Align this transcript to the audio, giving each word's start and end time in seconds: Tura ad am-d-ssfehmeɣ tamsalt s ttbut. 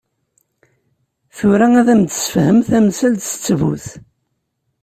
Tura 1.35 1.67
ad 1.79 1.87
am-d-ssfehmeɣ 1.93 2.63
tamsalt 2.71 3.21
s 3.29 3.33
ttbut. 3.35 3.85